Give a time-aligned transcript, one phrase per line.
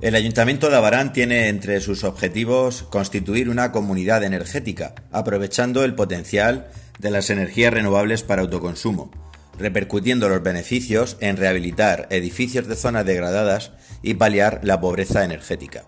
[0.00, 6.68] El Ayuntamiento de Abarán tiene entre sus objetivos constituir una comunidad energética, aprovechando el potencial
[6.98, 9.10] de las energías renovables para autoconsumo,
[9.58, 15.84] repercutiendo los beneficios en rehabilitar edificios de zonas degradadas y paliar la pobreza energética.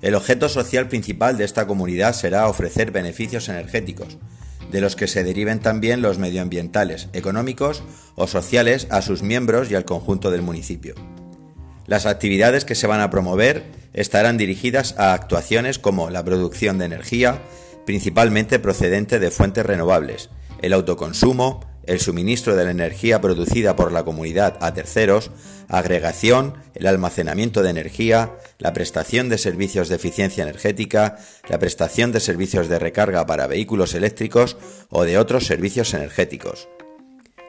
[0.00, 4.16] El objeto social principal de esta comunidad será ofrecer beneficios energéticos,
[4.72, 7.82] de los que se deriven también los medioambientales, económicos
[8.14, 10.94] o sociales a sus miembros y al conjunto del municipio.
[11.86, 16.86] Las actividades que se van a promover estarán dirigidas a actuaciones como la producción de
[16.86, 17.42] energía,
[17.84, 20.30] principalmente procedente de fuentes renovables,
[20.60, 25.30] el autoconsumo, el suministro de la energía producida por la comunidad a terceros,
[25.68, 31.18] agregación, el almacenamiento de energía, la prestación de servicios de eficiencia energética,
[31.48, 34.56] la prestación de servicios de recarga para vehículos eléctricos
[34.90, 36.68] o de otros servicios energéticos.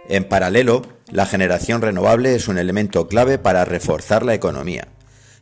[0.07, 4.89] En paralelo, la generación renovable es un elemento clave para reforzar la economía,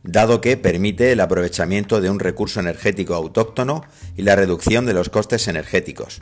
[0.03, 3.83] dado que permite el aprovechamiento de un recurso energético autóctono
[4.15, 6.19] y la reducción de los costes energéticos.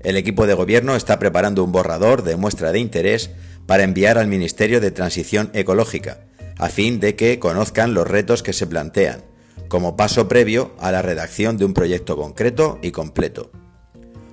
[0.00, 3.30] El equipo de gobierno está preparando un borrador de muestra de interés
[3.66, 6.20] para enviar al Ministerio de Transición Ecológica,
[6.56, 9.22] a fin de que conozcan los retos que se plantean,
[9.68, 13.50] como paso previo a la redacción de un proyecto concreto y completo.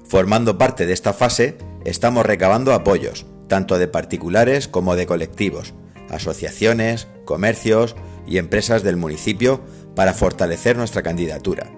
[0.07, 5.73] Formando parte de esta fase, estamos recabando apoyos, tanto de particulares como de colectivos,
[6.09, 7.95] asociaciones, comercios
[8.27, 9.61] y empresas del municipio
[9.95, 11.71] para fortalecer nuestra candidatura.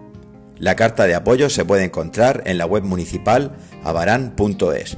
[0.57, 4.97] La carta de apoyo se puede encontrar en la web municipal avaran.es.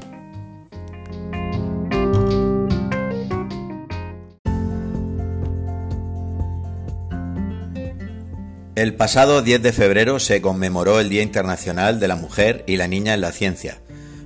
[8.79, 12.87] El pasado 10 de febrero se conmemoró el Día Internacional de la Mujer y la
[12.87, 13.81] Niña en la Ciencia,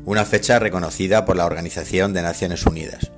[0.06, 3.12] una fecha reconocida por la Organización de Naciones Unidas.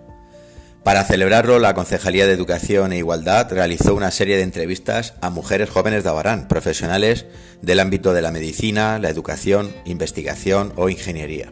[0.83, 5.67] Para celebrarlo, la Concejalía de Educación e Igualdad realizó una serie de entrevistas a mujeres
[5.69, 7.25] jóvenes de Abarán, profesionales
[7.63, 11.49] del ámbito de la medicina, la educación, investigación o ingeniería.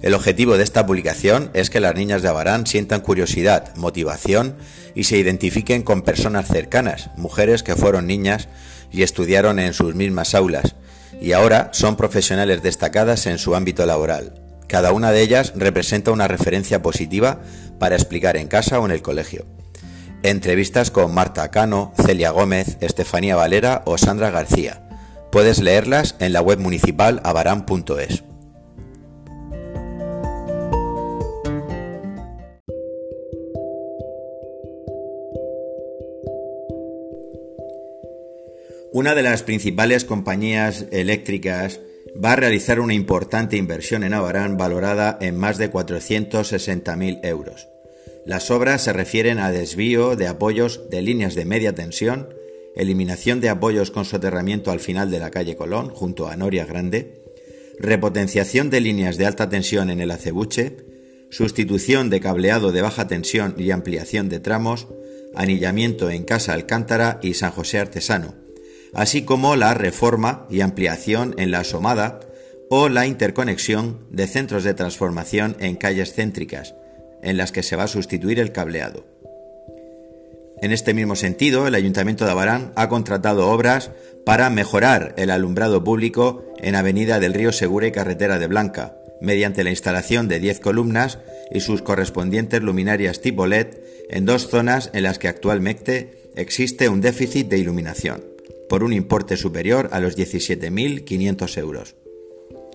[0.00, 4.56] El objetivo de esta publicación es que las niñas de Abarán sientan curiosidad, motivación
[4.96, 8.48] y se identifiquen con personas cercanas, mujeres que fueron niñas
[8.90, 10.74] y estudiaron en sus mismas aulas,
[11.20, 14.34] y ahora son profesionales destacadas en su ámbito laboral.
[14.68, 17.40] Cada una de ellas representa una referencia positiva
[17.78, 19.44] para explicar en casa o en el colegio.
[20.22, 24.82] Entrevistas con Marta Cano, Celia Gómez, Estefanía Valera o Sandra García.
[25.30, 28.22] Puedes leerlas en la web municipal abarán.es.
[39.02, 41.80] Una de las principales compañías eléctricas
[42.24, 47.66] va a realizar una importante inversión en Abarán valorada en más de 460.000 euros.
[48.26, 52.28] Las obras se refieren a desvío de apoyos de líneas de media tensión,
[52.76, 57.24] eliminación de apoyos con soterramiento al final de la calle Colón, junto a Noria Grande,
[57.80, 60.76] repotenciación de líneas de alta tensión en el acebuche,
[61.28, 64.86] sustitución de cableado de baja tensión y ampliación de tramos,
[65.34, 68.41] anillamiento en Casa Alcántara y San José Artesano,
[68.94, 72.20] así como la reforma y ampliación en la asomada
[72.68, 76.74] o la interconexión de centros de transformación en calles céntricas,
[77.22, 79.04] en las que se va a sustituir el cableado.
[80.60, 83.90] En este mismo sentido, el Ayuntamiento de Abarán ha contratado obras
[84.24, 89.64] para mejorar el alumbrado público en Avenida del Río Segura y Carretera de Blanca, mediante
[89.64, 91.18] la instalación de 10 columnas
[91.50, 93.66] y sus correspondientes luminarias tipo LED
[94.08, 98.31] en dos zonas en las que actualmente existe un déficit de iluminación
[98.72, 101.94] por un importe superior a los 17.500 euros.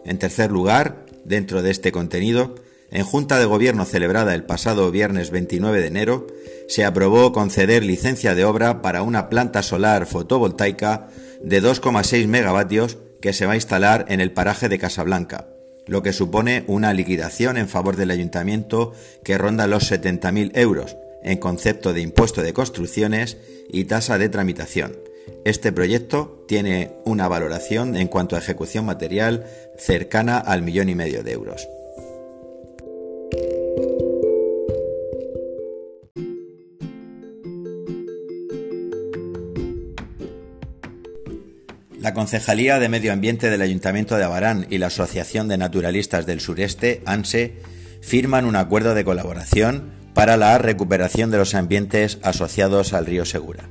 [0.05, 2.53] En tercer lugar, dentro de este contenido,
[2.91, 6.27] en Junta de Gobierno celebrada el pasado viernes 29 de enero,
[6.67, 11.07] se aprobó conceder licencia de obra para una planta solar fotovoltaica
[11.41, 15.47] de 2,6 megavatios que se va a instalar en el paraje de Casablanca,
[15.87, 21.39] lo que supone una liquidación en favor del ayuntamiento que ronda los 70.000 euros en
[21.39, 25.06] concepto de impuesto de construcciones y tasa de tramitación,
[25.45, 29.45] este proyecto tiene una valoración en cuanto a ejecución material
[29.77, 31.67] cercana al millón y medio de euros.
[41.99, 46.39] La Concejalía de Medio Ambiente del Ayuntamiento de Abarán y la Asociación de Naturalistas del
[46.39, 47.55] Sureste, ANSE,
[48.01, 53.69] firman un acuerdo de colaboración para la recuperación de los ambientes asociados al río Segura.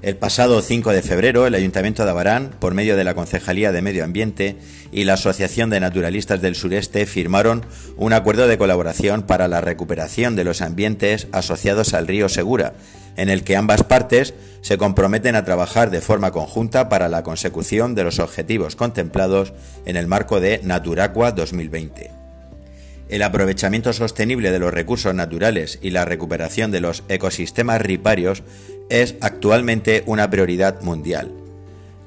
[0.00, 3.82] El pasado 5 de febrero, el Ayuntamiento de Abarán, por medio de la Concejalía de
[3.82, 4.56] Medio Ambiente
[4.92, 7.66] y la Asociación de Naturalistas del Sureste, firmaron
[7.96, 12.74] un acuerdo de colaboración para la recuperación de los ambientes asociados al río Segura,
[13.16, 17.96] en el que ambas partes se comprometen a trabajar de forma conjunta para la consecución
[17.96, 19.52] de los objetivos contemplados
[19.84, 22.12] en el marco de Naturacua 2020.
[23.08, 28.42] El aprovechamiento sostenible de los recursos naturales y la recuperación de los ecosistemas riparios
[28.88, 31.32] es actualmente una prioridad mundial.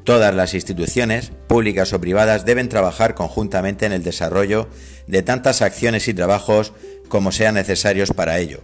[0.03, 4.67] Todas las instituciones, públicas o privadas, deben trabajar conjuntamente en el desarrollo
[5.07, 6.73] de tantas acciones y trabajos
[7.07, 8.61] como sean necesarios para ello.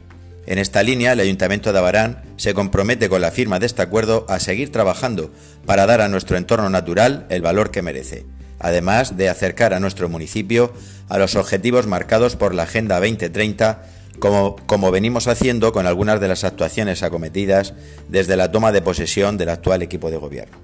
[0.48, 4.26] En esta línea, el Ayuntamiento de Abarán se compromete con la firma de este acuerdo
[4.30, 5.30] a seguir trabajando
[5.66, 8.26] para dar a nuestro entorno natural el valor que merece,
[8.58, 10.74] además de acercar a nuestro municipio
[11.10, 13.84] a los objetivos marcados por la Agenda 2030
[14.20, 17.74] como, como, venimos haciendo con algunas de las actuaciones acometidas
[18.10, 20.58] desde la toma de posesión del actual equipo de gobierno.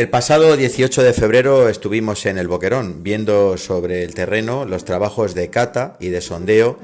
[0.00, 5.34] El pasado 18 de febrero estuvimos en el Boquerón viendo sobre el terreno los trabajos
[5.34, 6.78] de cata y de sondeo,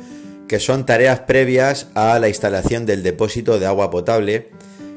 [0.48, 4.50] que son tareas previas a la instalación del depósito de agua potable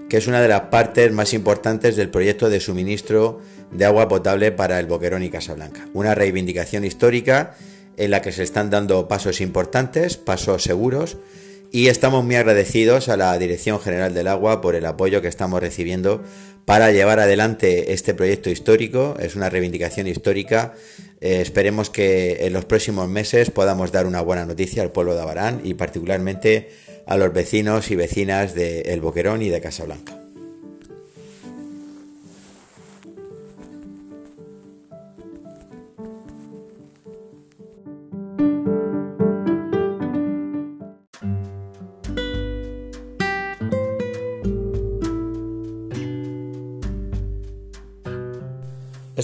[0.09, 3.39] que es una de las partes más importantes del proyecto de suministro
[3.71, 5.87] de agua potable para el Boquerón y Casablanca.
[5.93, 7.55] Una reivindicación histórica
[7.95, 11.17] en la que se están dando pasos importantes, pasos seguros,
[11.71, 15.59] y estamos muy agradecidos a la Dirección General del Agua por el apoyo que estamos
[15.59, 16.23] recibiendo
[16.65, 19.15] para llevar adelante este proyecto histórico.
[19.19, 20.73] Es una reivindicación histórica.
[21.21, 25.21] Eh, esperemos que en los próximos meses podamos dar una buena noticia al pueblo de
[25.21, 26.69] Abarán y particularmente
[27.05, 30.28] a los vecinos y vecinas de El Boquerón y de Casablanca.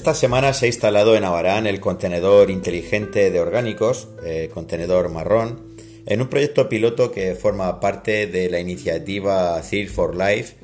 [0.06, 5.76] Esta semana se ha instalado en Abarán el contenedor inteligente de orgánicos, eh, contenedor marrón,
[6.06, 10.58] en un proyecto piloto que forma parte de la iniciativa CIR for Life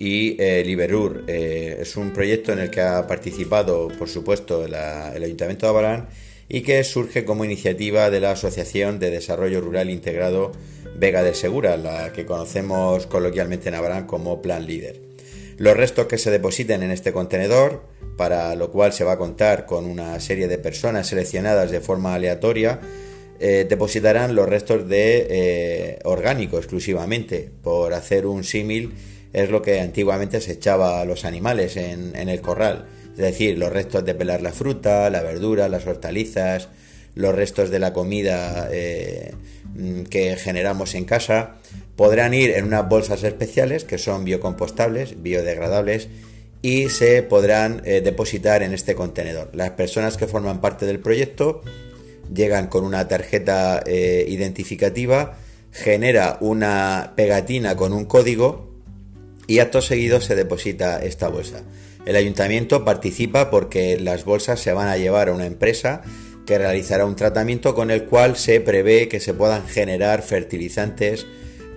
[0.00, 1.22] y eh, Liberur.
[1.28, 6.08] Eh, es un proyecto en el que ha participado, por supuesto, el Ayuntamiento de Abarán
[6.48, 10.50] y que surge como iniciativa de la Asociación de Desarrollo Rural Integrado
[10.96, 15.07] Vega de Segura, la que conocemos coloquialmente en Abarán como Plan Líder.
[15.58, 17.82] Los restos que se depositen en este contenedor,
[18.16, 22.14] para lo cual se va a contar con una serie de personas seleccionadas de forma
[22.14, 22.80] aleatoria,
[23.40, 27.50] eh, depositarán los restos de eh, orgánico exclusivamente.
[27.62, 28.94] Por hacer un símil,
[29.32, 32.86] es lo que antiguamente se echaba a los animales en, el corral.
[33.12, 36.68] Es decir, los restos de pelar la fruta, la verdura, las hortalizas,
[37.16, 39.34] los restos de la comida eh,
[39.74, 41.56] mm, que generamos en casa,
[41.98, 46.08] podrán ir en unas bolsas especiales que son biocompostables, biodegradables
[46.62, 49.50] y se podrán depositar en este contenedor.
[49.52, 51.60] Las personas que forman parte del proyecto
[52.32, 55.38] llegan con una tarjeta eh, identificativa,
[55.72, 58.68] genera una pegatina con un código
[59.46, 61.62] y acto seguido se deposita esta bolsa.
[62.06, 66.02] El ayuntamiento participa porque las bolsas se van a llevar a una empresa
[66.46, 71.26] que realizará un tratamiento con el cual se prevé que se puedan generar fertilizantes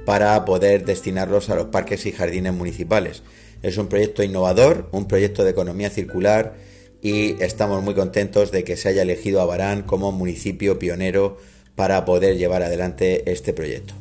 [0.06, 3.24] para poder destinarlos a los parques y jardines municipales.
[3.62, 6.56] Es un proyecto innovador, un proyecto de economía circular
[7.02, 11.38] y estamos muy contentos de que se haya elegido a Barán como municipio pionero
[11.76, 13.94] para poder llevar adelante este proyecto.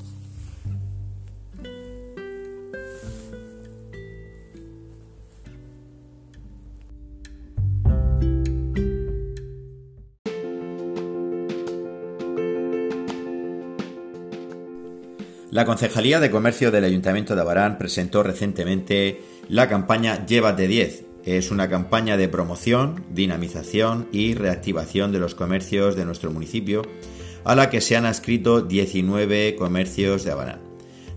[15.51, 21.51] La Concejalía de Comercio del Ayuntamiento de Abarán presentó recientemente la campaña Llévate 10, es
[21.51, 26.83] una campaña de promoción, dinamización y reactivación de los comercios de nuestro municipio,
[27.43, 30.61] a la que se han adscrito 19 comercios de Habanán.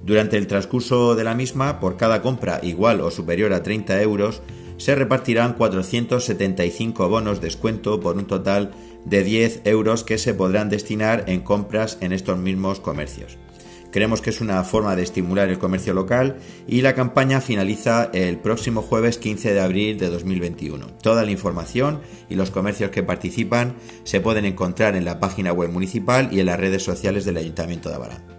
[0.04, 4.42] Durante el transcurso de la misma, por cada compra igual o superior a 30 euros,
[4.78, 8.72] se repartirán 475 bonos descuento por un total
[9.06, 13.38] de 10 euros que se podrán destinar en compras en estos mismos comercios.
[13.94, 18.40] Creemos que es una forma de estimular el comercio local y la campaña finaliza el
[18.40, 20.88] próximo jueves 15 de abril de 2021.
[21.04, 25.70] Toda la información y los comercios que participan se pueden encontrar en la página web
[25.70, 28.33] municipal y en las redes sociales del Ayuntamiento de Abarán.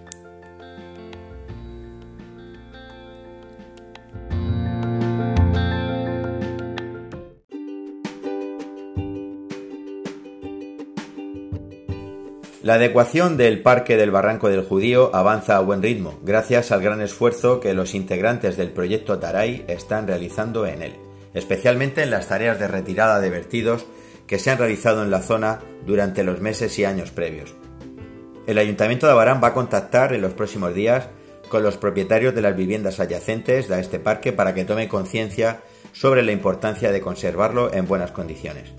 [12.64, 17.02] La adecuación del Parque del Barranco del Judío avanza a buen ritmo, gracias al gran
[17.02, 20.94] esfuerzo que los integrantes del proyecto Taray están realizando en él,
[21.34, 23.84] especialmente en las tareas de retirada de vertidos
[24.26, 27.54] que se han realizado en la zona durante los meses y años previos.
[28.46, 31.08] El Ayuntamiento de Abarán va a contactar en los próximos días
[31.50, 35.60] con los propietarios de las viviendas adyacentes a este parque para que tome conciencia
[35.92, 38.72] sobre la importancia de conservarlo en buenas condiciones.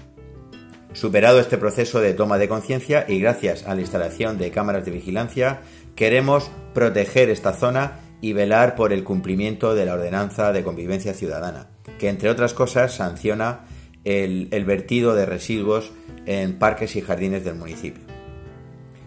[0.95, 4.91] Superado este proceso de toma de conciencia y gracias a la instalación de cámaras de
[4.91, 5.59] vigilancia,
[5.93, 11.67] queremos proteger esta zona y velar por el cumplimiento de la ordenanza de convivencia ciudadana,
[11.99, 13.65] que entre otras cosas sanciona
[14.05, 15.91] el, vertido de residuos
[16.25, 18.03] en parques y jardines del municipio.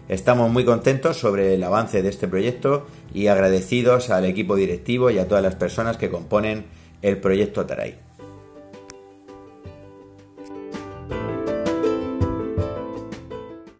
[0.09, 5.17] Estamos muy contentos sobre el avance de este proyecto y agradecidos al equipo directivo y
[5.17, 6.65] a todas las personas que componen
[7.01, 8.08] el proyecto Taray.